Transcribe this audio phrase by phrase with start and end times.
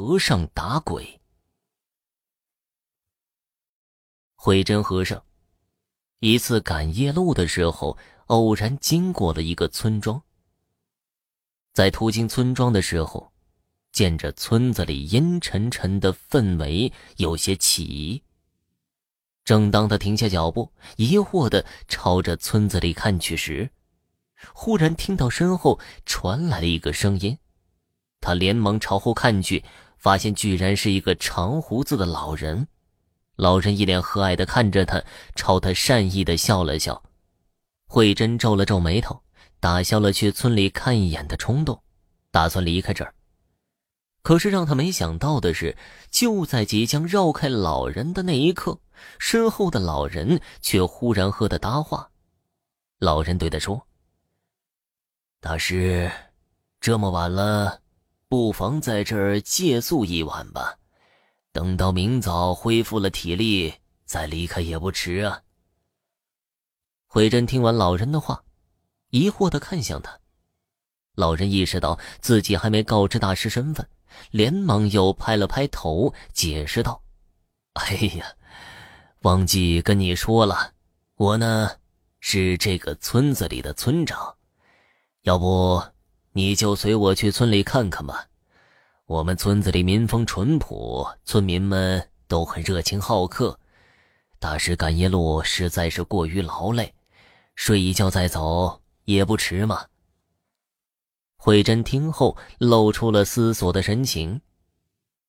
[0.00, 1.20] 和尚打鬼。
[4.36, 5.20] 慧真和尚
[6.20, 10.22] 一次赶夜路的时候，偶然经过了一个村庄。
[11.74, 13.32] 在途经村庄的时候，
[13.90, 18.22] 见着村子里阴沉沉的氛围，有些起疑。
[19.44, 23.68] 正当他停下脚步，疑惑的朝着村子里看去时，
[24.54, 27.36] 忽然听到身后传来了一个声音。
[28.20, 29.64] 他连忙朝后看去，
[29.98, 32.66] 发现居然是一个长胡子的老人。
[33.36, 35.02] 老人一脸和蔼的看着他，
[35.36, 37.02] 朝他善意的笑了笑。
[37.86, 39.22] 慧珍皱了皱眉头，
[39.60, 41.82] 打消了去村里看一眼的冲动，
[42.30, 43.14] 打算离开这儿。
[44.22, 45.76] 可是让他没想到的是，
[46.10, 48.80] 就在即将绕开老人的那一刻，
[49.18, 52.10] 身后的老人却忽然和他搭话。
[52.98, 53.86] 老人对他说
[55.40, 56.10] ：“大师，
[56.80, 57.80] 这么晚了，
[58.28, 60.78] 不妨在这儿借宿一晚吧。”
[61.50, 65.42] 等到明早恢复了体力，再离开也不迟啊。
[67.06, 68.44] 慧珍听完老人的话，
[69.10, 70.20] 疑惑的看向他。
[71.14, 73.88] 老人意识到自己还没告知大师身份，
[74.30, 77.02] 连忙又拍了拍头，解释道
[77.74, 78.26] ：“哎呀，
[79.22, 80.74] 忘记跟你说了，
[81.16, 81.72] 我呢
[82.20, 84.36] 是这个村子里的村长，
[85.22, 85.82] 要不
[86.38, 88.28] 你就随我去村里看看吧。”
[89.06, 93.58] 我们村子里民风淳朴，村民们都很热情好客。
[94.38, 96.94] 大师赶夜路实在是过于劳累，
[97.56, 99.86] 睡一觉再走也不迟嘛。
[101.38, 104.40] 慧珍听后露出了思索的神情。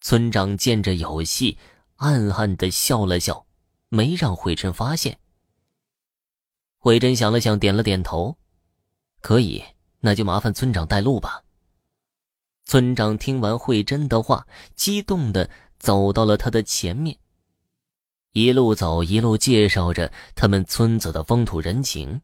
[0.00, 1.56] 村长见着有戏，
[1.96, 3.46] 暗暗的笑了笑，
[3.90, 5.20] 没让慧珍发现。
[6.78, 8.36] 慧珍想了想，点了点头
[9.22, 9.62] ：“可以，
[10.06, 11.42] 那就麻烦村长带路吧。”
[12.64, 17.18] 村长听完慧珍的话，激动的走到了他的前面。
[18.30, 22.20] 一路走，一路介绍着他们村子的风土人情。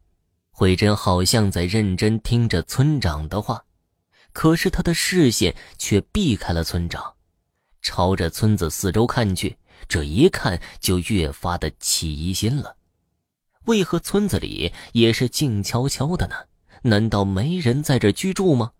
[0.49, 3.65] 慧珍好像在认真听着村长的话，
[4.31, 7.15] 可是他的视线却避开了村长，
[7.81, 9.57] 朝着村子四周看去。
[9.89, 12.77] 这一看就越发的起疑心了。
[13.65, 16.35] 为何村子里也是静悄悄的呢？
[16.85, 18.73] 难道没人在这居住吗？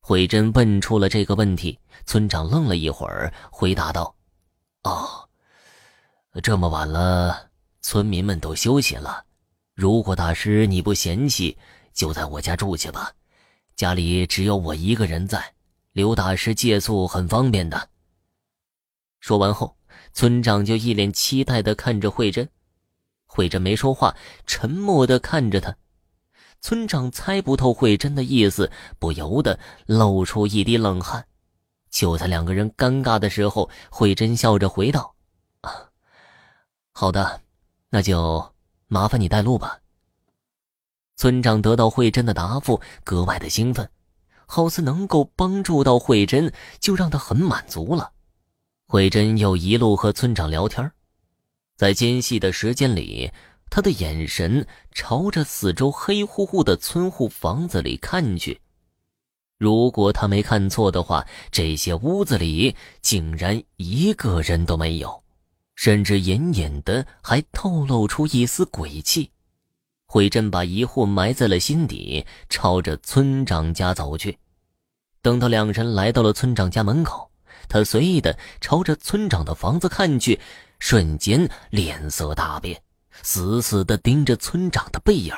[0.00, 4.14] 慧珍问出了这个问题，村长愣了一会儿，回答道
[4.84, 5.28] ：“哦，
[6.42, 7.50] 这么晚了，
[7.82, 9.26] 村民们都休息了。
[9.74, 11.58] 如果大师你不嫌弃，
[11.92, 13.12] 就在我家住去吧。
[13.76, 15.52] 家里只有我一个人在，
[15.92, 17.90] 刘大师借宿很方便的。”
[19.20, 19.76] 说完后，
[20.14, 22.48] 村长就一脸期待的看着慧珍。
[23.26, 24.16] 慧珍没说话，
[24.46, 25.76] 沉默的看着他。
[26.60, 31.26] 村长猜不透慧珍的意思，不由得露出一滴冷汗。
[31.90, 35.14] 就在两个人尴尬的时候，慧珍笑着回道
[35.62, 35.72] ：“啊，
[36.92, 37.40] 好的，
[37.90, 38.52] 那就
[38.88, 39.78] 麻烦你带路吧。”
[41.16, 43.88] 村长得到慧珍的答复，格外的兴奋，
[44.46, 48.12] 好似能够帮助到慧珍，就让他很满足了。
[48.86, 50.92] 慧珍又一路和村长聊天，
[51.76, 53.32] 在间隙的时间里。
[53.70, 58.60] 他的眼神朝着四周黑乎乎的村户房子里看去，
[59.58, 65.22] 如果他没看错的话，这些屋子里竟然一个人都没有，
[65.74, 69.30] 甚至隐隐的还透露出一丝鬼气。
[70.06, 74.38] 慧珍把疑惑埋在了心底，朝着村长家走去。
[75.20, 77.30] 等到两人来到了村长家门口，
[77.68, 80.40] 他随意的朝着村长的房子看去，
[80.78, 82.80] 瞬间脸色大变。
[83.22, 85.34] 死死地盯着村长的背影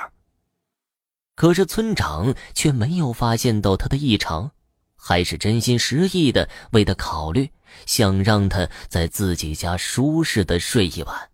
[1.35, 4.51] 可是村长却没有发现到他的异常，
[4.95, 7.51] 还是真心实意的为他考虑，
[7.87, 11.31] 想让他在自己家舒适的睡一晚。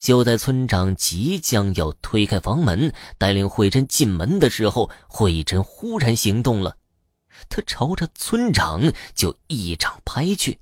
[0.00, 6.76] 就在村长即将要推开房门，带领慧珍进门的时候，慧珍忽然行动了，
[7.48, 10.58] 他朝着村长就一掌拍去。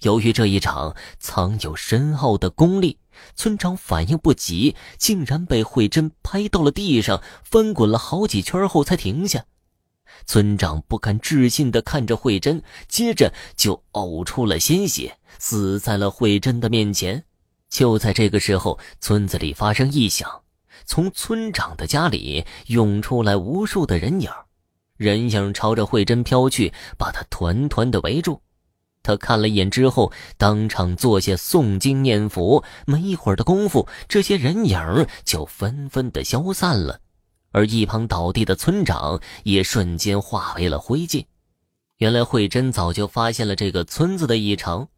[0.00, 2.98] 由于这一掌藏有深奥的功力。
[3.34, 9.46] 村长反应不及，竟然被慧珍拍到了地上，翻滚了好几圈后才停下。
[10.26, 17.24] 村长不敢置信地看着慧珍，接着就呕出了鲜血，死在了慧珍的面前。
[17.70, 20.42] 就在这个时候，村子里发生异响，
[20.84, 24.30] 从村长的家里涌出来无数的人影，
[24.96, 28.42] 人影朝着慧珍飘去，把她团团的围住。
[29.06, 32.64] 他看了一眼之后，当场坐下诵经念佛。
[32.86, 36.98] 没一会儿的功夫，这些人影就纷纷的消散了，
[37.52, 41.24] 而一旁倒地的村长也瞬间化为了灰烬。
[41.98, 44.88] 原来慧珍早就发现了这个村子的异常，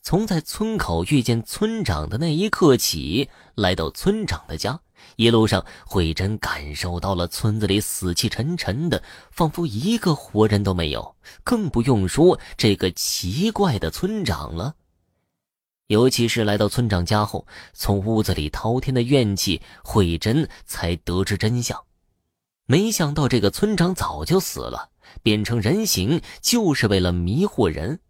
[0.00, 4.80] 从在村口遇见村长的那一刻起，来到村长的家，
[5.16, 14.74] 一路上慧珍感受到了村子里死气沉沉的，仿佛一个活人都没有，更不用说这个奇怪的村长了。
[15.88, 21.78] 尤其是来到村长家后，从屋子里滔天的怨气，慧珍才得知真相。
[22.66, 24.88] 没想到这个村长早就死了，
[25.22, 28.00] 变成人形就是为了迷惑人。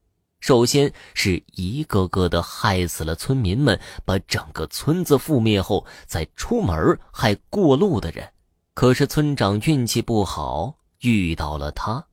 [0.44, 8.30] 首先是一个个的害死了村民们，把整个村子覆灭后，再出门害过路的人。
[8.74, 12.08] 可是村长运气不好，遇到了他。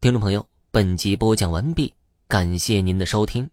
[0.00, 1.94] 听众朋友，本集播讲完毕，
[2.26, 3.48] 感谢您的收听。